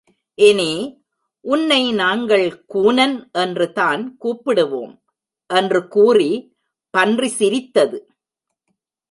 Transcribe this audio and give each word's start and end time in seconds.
இனி, 0.35 1.03
உன்னை 1.39 1.91
நாங்கள் 1.91 2.65
கூனன் 2.65 3.29
என்று 3.31 3.71
தான் 3.71 4.17
கூப்பிடுவோம். 4.23 4.99
என்று 5.47 5.87
கூறி 5.87 6.55
பன்றி 6.89 7.27
சிரித்தது. 7.27 8.15